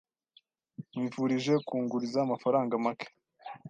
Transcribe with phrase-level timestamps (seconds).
[0.91, 3.07] Nkwifurije kunguriza amafaranga make.